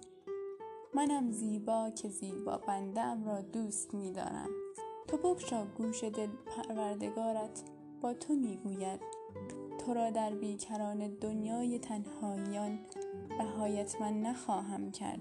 منم 0.95 1.31
زیبا 1.31 1.91
که 1.91 2.09
زیبا 2.09 2.57
بندم 2.57 3.25
را 3.25 3.41
دوست 3.41 3.95
میدارم. 3.95 4.49
تو 5.09 5.17
بگشا 5.17 5.67
گوش 5.67 6.05
دل 6.05 6.29
پروردگارت 6.47 7.63
با 8.01 8.15
تو 8.15 8.35
می‌گوید 8.35 9.01
تو 9.79 9.95
را 9.95 10.11
در 10.11 10.35
بیکران 10.35 11.09
دنیای 11.09 11.79
تنهاییان 11.79 12.79
رهایت 13.39 14.01
من 14.01 14.23
نخواهم 14.23 14.91
کرد. 14.91 15.21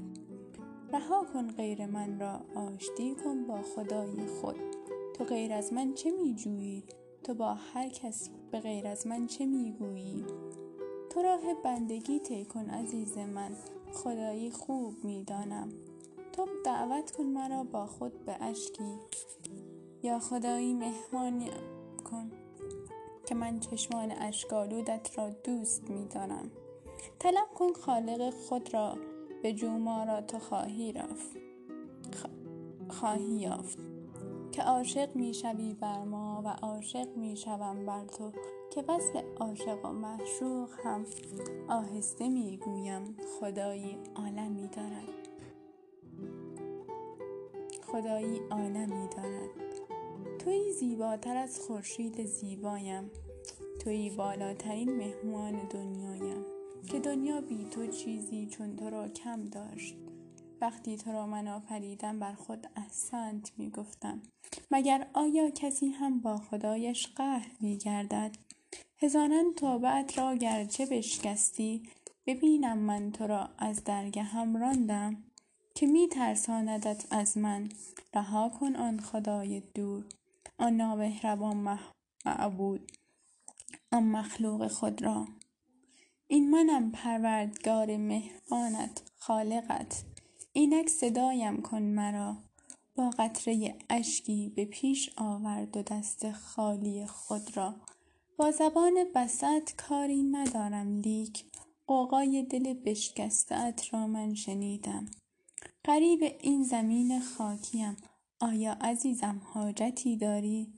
رها 0.94 1.26
کن 1.34 1.48
غیر 1.48 1.86
من 1.86 2.20
را 2.20 2.42
آشتی 2.56 3.16
کن 3.16 3.44
با 3.44 3.62
خدای 3.62 4.28
خود. 4.28 4.56
تو 5.14 5.24
غیر 5.24 5.54
از 5.54 5.74
من 5.74 5.94
چه 5.94 6.12
میجویی؟ 6.12 6.84
تو 7.24 7.34
با 7.34 7.54
هر 7.54 7.90
کس 7.90 8.30
به 8.52 8.60
غیر 8.60 8.88
از 8.88 9.08
من 9.08 9.28
چه 9.28 9.46
می‌گویی؟ 9.46 10.26
تو 11.10 11.22
راه 11.22 11.42
بندگی 11.64 12.20
طی 12.20 12.46
کن 12.46 12.70
عزیز 12.70 13.18
من 13.18 13.52
خدایی 13.94 14.52
خوب 14.52 15.06
می‌دانم. 15.06 15.70
تو 16.34 16.48
دعوت 16.66 17.12
کن 17.12 17.24
مرا 17.24 17.64
با 17.64 17.86
خود 17.86 18.26
به 18.26 18.44
اشکی. 18.44 19.00
یا 20.04 20.20
خدایی 20.20 20.74
مهمان 20.74 21.46
کن. 22.12 22.32
که 23.32 23.36
من 23.36 23.60
چشمان 23.60 24.12
اشکالودت 24.12 25.18
را 25.18 25.30
دوست 25.30 25.90
می‌دانم. 25.90 26.52
طلب 27.20 27.48
کن 27.56 27.74
خالق 27.74 28.30
خود 28.30 28.74
را 28.74 28.98
به 29.44 29.54
جوما 29.54 30.04
را 30.04 30.22
تو 30.22 30.40
خواهی 30.40 30.94
رفت. 30.94 31.38
خواهی 32.90 33.24
یافت. 33.24 33.78
که 34.52 34.62
عاشق 34.62 35.16
می‌شوی 35.16 35.74
بر 35.74 36.04
ما 36.04 36.42
و 36.46 36.48
عاشق 36.48 37.18
می‌شوم 37.18 37.86
بر 37.86 38.06
تو. 38.06 38.32
که 38.72 38.84
وصل 38.88 39.22
عاشق 39.40 39.86
و 39.86 39.92
معشوق 39.92 40.70
هم 40.84 41.06
آهسته 41.70 42.30
می‌گویم. 42.30 43.18
خدایی 43.40 43.98
عالمی 44.16 44.68
دارد 44.68 45.28
خدایی 47.92 48.40
عالمی 48.52 49.08
دارد 49.18 49.71
توی 50.44 50.74
زیباتر 50.74 51.38
از 51.38 51.60
خورشید 51.60 52.26
زیبایم. 52.26 53.12
توی 53.84 54.10
بالاترین 54.10 54.96
مهمان 54.96 55.68
دنیایم. 55.70 56.46
که 56.92 57.00
دنیا 57.00 57.42
بی 57.42 57.66
تو 57.72 57.88
چیزی 57.88 58.48
چون 58.48 58.76
تو 58.76 58.90
را 58.90 59.08
کم 59.08 59.46
داشت. 59.46 59.96
وقتی 60.62 60.98
تو 60.98 61.12
را 61.12 61.28
من 61.28 61.48
آفریدم 61.48 62.20
بر 62.20 62.34
خود 62.34 62.68
احسنت 62.76 63.52
می 63.58 63.70
گفتم. 63.70 64.22
مگر 64.72 65.08
آیا 65.14 65.50
کسی 65.50 65.90
هم 65.90 66.20
با 66.20 66.38
خدایش 66.38 67.08
قهر 67.08 67.52
می 67.60 67.78
گردد؟ 67.78 68.32
هزاران 68.98 69.54
توبت 69.54 70.18
را 70.18 70.36
گرچه 70.36 70.86
بشکستی 70.86 71.84
ببینم 72.26 72.78
من 72.78 73.12
تو 73.12 73.28
را 73.28 73.50
از 73.58 73.82
هم 74.18 74.58
راندم. 74.58 75.24
که 75.76 75.88
می 75.88 76.08
ترساندت 76.08 77.06
از 77.12 77.38
من. 77.38 77.70
رها 78.14 78.50
کن 78.50 78.76
آن 78.76 79.00
خدای 79.00 79.60
دور. 79.76 80.06
آن 80.62 80.76
نامهربان 80.76 81.80
معبود 82.26 82.92
آن 83.92 84.04
مخلوق 84.04 84.68
خود 84.68 85.02
را. 85.02 85.28
این 86.28 86.50
منم 86.52 86.92
پروردگار 86.92 87.98
مهربانت 87.98 89.12
خالقت. 89.16 90.04
اینک 90.54 90.90
صدایم 90.90 91.62
کن 91.62 91.82
مرا. 91.82 92.38
با 92.96 93.10
قطره 93.10 93.76
اشکی 93.90 94.50
به 94.50 94.66
پیش 94.66 95.10
آورد 95.18 95.78
و 95.78 95.82
دست 95.82 96.32
خالی 96.32 97.06
خود 97.06 97.58
را. 97.58 97.76
با 98.38 98.52
زبان 98.52 98.94
بسط 99.16 99.76
کاری 99.76 100.24
ندارم 100.24 100.98
لیک. 100.98 101.46
قوقای 101.88 102.44
دل 102.44 102.74
بشکسته 102.74 103.74
را 103.92 104.08
من 104.08 104.34
شنیدم. 104.34 105.06
قریب 105.84 106.20
این 106.40 106.64
زمین 106.64 107.20
خاکیم. 107.22 107.98
آیا 108.44 108.78
عزیزم 108.82 109.42
حاجتی 109.54 110.18
داری؟ 110.18 110.74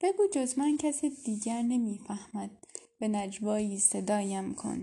بگو 0.00 0.22
جز 0.32 0.58
من 0.58 0.76
کس 0.76 1.04
دیگر 1.04 1.62
نمی‌فهمد. 1.62 2.50
به 2.98 3.08
نجوایی 3.08 3.78
صدایم 3.78 4.54
کن. 4.54 4.80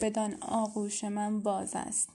بدان 0.00 0.34
آغوش 0.42 1.04
من 1.04 1.40
باز 1.40 1.70
است. 1.74 2.08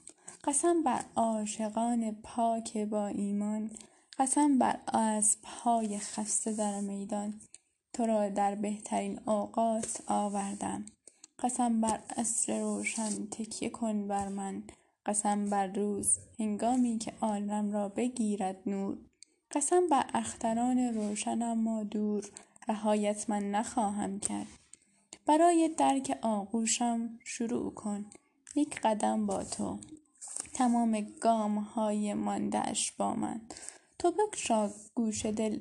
قسم 0.44 0.82
بر 0.82 1.04
عاشقان 1.16 2.16
پاک 2.22 2.76
با 2.78 3.06
ایمان. 3.06 3.70
قسم 4.18 4.58
بر 4.58 4.80
اسبهای 4.92 5.98
خسته 5.98 6.52
در 6.52 6.80
میدان. 6.80 7.40
تو 7.92 8.06
را 8.06 8.28
در 8.28 8.54
بهترین 8.54 9.20
اوقات 9.26 10.02
آوردم. 10.06 10.86
قسم 11.38 11.80
بر 11.80 12.00
عصر 12.16 12.60
روشن 12.60 13.26
تکیه 13.26 13.70
کن 13.70 14.08
بر 14.08 14.28
من. 14.28 14.62
قسم 15.06 15.50
بر 15.50 15.66
روز 15.66 16.18
هنگامی 16.38 16.98
که 16.98 17.12
عالم 17.20 17.72
را 17.72 17.88
بگیرد 17.88 18.56
نور. 18.66 18.98
قسم 19.52 19.88
بر 19.88 20.06
اختران 20.14 20.78
روشن 20.94 21.42
اما 21.42 21.82
دور 21.82 22.24
رهایت 22.68 23.30
من 23.30 23.50
نخواهم 23.50 24.20
کرد. 24.20 24.46
برای 25.26 25.70
درک 25.78 26.18
آغوشم 26.22 27.18
شروع 27.24 27.74
کن. 27.74 28.06
یک 28.56 28.80
قدم 28.80 29.26
با 29.26 29.44
تو. 29.44 29.78
تمام 30.54 31.00
گام 31.00 31.58
های 31.58 32.14
ماندهش 32.14 32.92
با 32.92 33.14
من. 33.14 33.40
تو 33.98 34.10
بگشا 34.10 34.70
گوش 34.94 35.26
دل. 35.26 35.60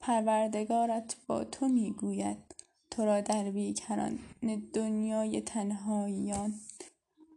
پروردگارت 0.00 1.16
با 1.26 1.44
تو 1.44 1.68
می‌گوید. 1.68 2.54
تو 2.90 3.04
را 3.04 3.20
در 3.20 3.50
بیکران 3.50 4.18
دنیای 4.74 5.40
تنهاییان 5.40 6.54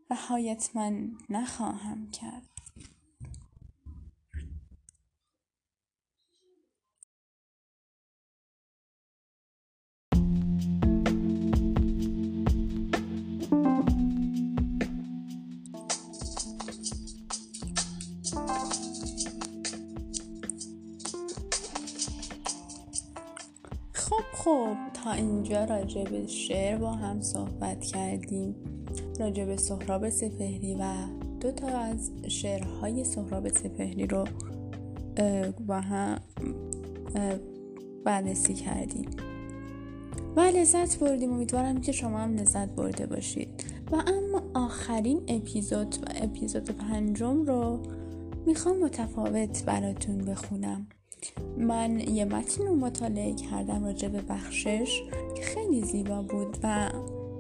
رهایت 0.10 0.76
من 0.76 1.12
نخواهم 1.30 2.12
کرد. 2.12 2.50
خب 24.43 24.75
تا 25.04 25.12
اینجا 25.12 25.65
راجع 25.65 26.04
به 26.04 26.27
شعر 26.27 26.77
با 26.77 26.91
هم 26.91 27.21
صحبت 27.21 27.82
کردیم. 27.82 28.56
راجع 29.19 29.45
به 29.45 29.58
سهراب 29.58 30.10
سپهری 30.10 30.75
و 30.75 30.93
دو 31.39 31.51
تا 31.51 31.67
از 31.67 32.12
شعرهای 32.27 33.04
سهراب 33.04 33.47
سپهری 33.47 34.08
رو 34.08 34.25
با 35.67 35.80
هم 35.80 36.19
بررسی 38.06 38.54
کردیم. 38.54 39.10
و 40.36 40.39
لذت 40.39 40.99
بردیم. 40.99 41.34
امیدوارم 41.34 41.82
که 41.82 41.91
شما 41.91 42.19
هم 42.19 42.36
لذت 42.36 42.69
برده 42.69 43.06
باشید. 43.06 43.63
و 43.91 43.95
اما 43.95 44.43
آخرین 44.54 45.21
اپیزود 45.27 45.95
و 46.01 46.06
اپیزود 46.15 46.69
پنجم 46.69 47.43
رو 47.43 47.80
می‌خوام 48.45 48.80
متفاوت 48.80 49.65
براتون 49.65 50.17
بخونم. 50.17 50.88
من 51.57 51.99
یه 51.99 52.25
متن 52.25 52.67
رو 52.67 52.75
مطالعه 52.75 53.34
کردم 53.34 53.86
راجع 53.86 54.07
به 54.07 54.21
بخشش 54.21 55.03
که 55.36 55.41
خیلی 55.41 55.84
زیبا 55.84 56.21
بود 56.21 56.57
و 56.63 56.89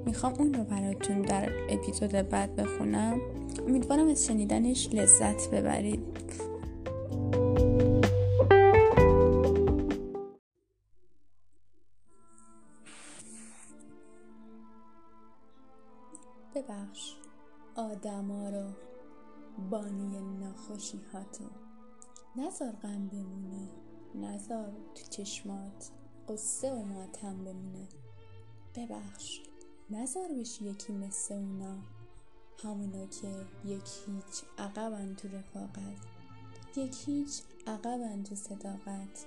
می‌خوام 0.05 0.33
اون 0.33 0.53
رو 0.53 0.63
براتون 0.63 1.21
در 1.21 1.49
اپیزود 1.69 2.11
بعد 2.11 2.55
بخونم. 2.55 3.21
امیدوارم 3.67 4.07
از 4.07 4.27
شنیدنش 4.27 4.89
لذت 4.93 5.49
ببرید. 5.49 5.99
ببخش. 16.55 17.15
آدما 17.75 18.49
رو 18.49 18.63
بانی 19.69 20.17
ناخوشی 20.39 20.99
هاتو 21.13 21.70
نزار 22.35 22.71
غم 22.71 23.07
بمونه. 23.07 23.67
نزار 24.15 24.71
تو 24.95 25.03
چشمات 25.09 25.89
قصه 26.29 26.71
و 26.71 26.83
ماتم 26.85 27.37
بمونه. 27.43 27.87
ببخش 28.75 29.41
نزار 29.89 30.27
بشی 30.39 30.65
یکی 30.65 30.93
مثل 30.93 31.33
اونا. 31.33 31.77
همونا 32.63 33.05
که 33.05 33.27
یک 33.65 33.89
هیچ 34.05 34.43
عقبن 34.57 35.15
تو 35.15 35.27
رفاقت. 35.27 35.97
یک 36.75 36.95
هیچ 37.05 37.41
عقبن 37.67 38.23
تو 38.23 38.35
صداقت. 38.35 39.25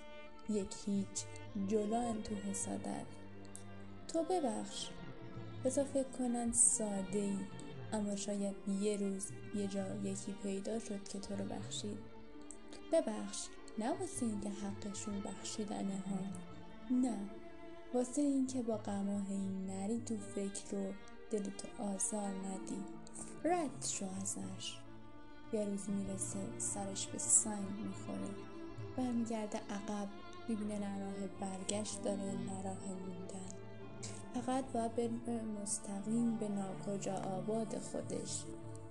یک 0.48 0.74
هیچ 0.86 1.24
جلوان 1.68 2.22
تو 2.22 2.34
حسادت. 2.34 3.06
تو 4.08 4.22
ببخش 4.22 4.90
بذار 5.64 5.84
فکر 5.84 6.08
کنن 6.18 6.52
ساده 6.52 7.18
ای 7.18 7.38
اما 7.92 8.16
شاید 8.16 8.56
یه 8.80 8.96
روز 8.96 9.26
یه 9.54 9.66
جا 9.66 9.96
یکی 9.96 10.32
پیدا 10.42 10.78
شد 10.78 11.08
که 11.08 11.18
تو 11.18 11.36
رو 11.36 11.44
بخشید. 11.44 12.13
ببخش. 12.94 13.46
نه 13.78 13.90
واسه 13.90 14.26
اینکه 14.26 14.50
حقشون 14.50 15.20
بخشیدنه 15.20 15.98
ها. 15.98 16.18
نه. 16.90 17.18
واسه 17.94 18.22
اینکه 18.22 18.62
با 18.62 18.80
این 19.28 19.66
نری 19.66 20.00
تو 20.00 20.16
فکر 20.16 20.76
رو 20.76 20.92
دلتو 21.30 21.82
آزار 21.82 22.28
ندی. 22.28 22.84
رد 23.44 23.84
شو 23.86 24.06
ازش. 24.22 24.78
یه 25.52 25.64
روز 25.64 25.90
می‌رسه 25.90 26.38
سرش 26.58 27.06
به 27.06 27.18
سنگ 27.18 27.70
می‌خوره. 27.84 28.34
برمیگرده 28.96 29.58
عقب. 29.58 30.08
می‌بینه 30.48 30.78
نه 30.78 31.00
راه 31.00 31.26
برگشت 31.40 32.02
داره 32.02 32.22
نه 32.22 32.62
راه 32.62 32.84
موندن. 32.88 33.54
فقط 34.34 34.64
باید 34.72 34.94
بره 34.94 35.42
مستقیم 35.42 36.36
به 36.36 36.48
ناکجا 36.48 37.14
آباد 37.14 37.78
خودش. 37.78 38.42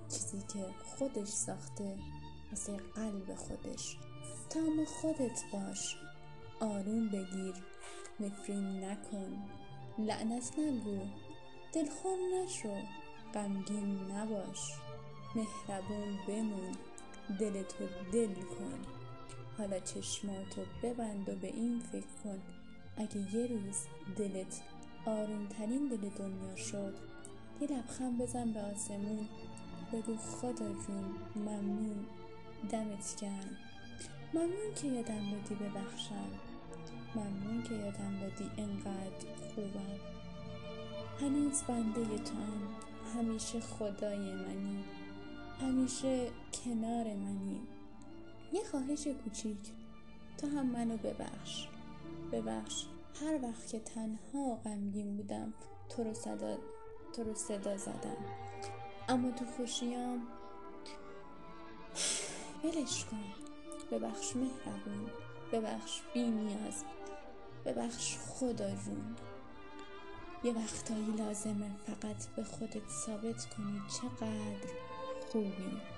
چیزی 0.10 0.42
که 0.54 0.66
خودش 0.98 1.28
ساخته. 1.28 1.98
مثل 2.54 2.78
قلب 2.78 3.36
خودش. 3.36 3.98
تام 4.50 4.86
خودت 4.86 5.44
باش. 5.54 5.98
آروم 6.60 7.10
بگیر. 7.10 7.54
نفرین 8.20 8.84
نکن. 8.84 9.50
لعنت 10.00 10.60
نگو. 10.60 11.00
دلخور 11.74 12.18
نشو. 12.34 12.76
غمگین 13.34 14.12
نباش. 14.12 14.72
مهربون 15.36 16.20
بمون. 16.28 16.72
دلتو 17.40 17.86
دل 18.14 18.34
کن. 18.34 18.80
حالا 19.58 19.80
چشماتو 19.80 20.62
ببند 20.84 21.30
و 21.30 21.36
به 21.36 21.48
این 21.48 21.80
فکر 21.80 22.14
کن. 22.24 22.42
اگه 22.98 23.36
یه 23.36 23.48
روز 23.48 23.78
دلت 24.18 24.62
آرومترین 25.06 25.88
دل 25.88 26.10
دنیا 26.10 26.56
شد 26.56 26.94
یه 27.62 27.68
لبخند 27.68 28.22
بزن 28.22 28.54
به 28.54 28.60
آسمون. 28.60 29.28
بگو 29.94 30.18
خدا 30.18 30.74
جون 30.74 31.16
ممنون. 31.36 32.06
دمت 32.72 33.22
گرم. 33.22 33.58
ممنون 34.34 34.74
که 34.76 34.88
یادم 34.88 35.32
دادی 35.32 35.56
ببخشم. 35.56 36.30
ممنون 37.16 37.64
که 37.64 37.74
یادم 37.74 38.20
دادی 38.20 38.52
انقدر 38.58 39.28
خوبم. 39.56 40.00
هنوز 41.22 41.64
بنده 41.64 42.18
تو 42.18 42.34
هم 42.34 42.68
همیشه 43.16 43.60
خدای 43.60 44.34
منی. 44.34 44.84
همیشه 45.62 46.28
کنار 46.64 47.06
منی. 47.06 47.62
یه 48.54 48.64
خواهش 48.72 49.08
کوچیک. 49.08 49.72
تو 50.38 50.48
هم 50.48 50.66
منو 50.66 50.98
ببخش. 50.98 51.68
ببخش. 52.32 52.86
هر 53.22 53.40
وقت 53.44 53.68
که 53.68 53.80
تنها 53.80 54.56
غمگین 54.56 55.18
بودم 55.18 55.54
تو 55.90 56.04
رو 56.04 56.14
صدا, 56.14 56.58
تو 57.16 57.24
رو 57.24 57.34
صدا 57.34 57.78
زدم. 57.78 58.18
اما 59.10 59.32
تو 59.32 59.46
خوشیام 59.46 60.22
ولش 62.64 63.06
کن. 63.06 63.24
ببخش 63.92 64.36
مهربون. 64.36 65.10
ببخش 65.52 66.02
بی 66.14 66.24
نیاز 66.24 66.84
ببخش 67.66 68.18
خدا 68.18 68.70
جون. 68.76 69.16
یه 70.44 70.54
وقتایی 70.54 71.12
لازمه 71.18 71.72
فقط 71.88 72.28
به 72.36 72.44
خودت 72.44 72.90
ثابت 72.90 73.46
کنی 73.46 73.82
چقدر 74.02 74.68
خوبی. 75.32 75.93